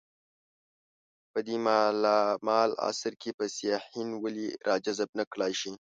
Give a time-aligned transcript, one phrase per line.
[1.31, 5.73] په دې مالامال عصر کې به سیاحین ولې راجذب نه کړای شي.